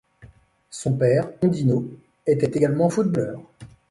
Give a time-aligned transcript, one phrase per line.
[0.71, 1.85] Son père, Ondino,
[2.25, 3.39] était également footballeur.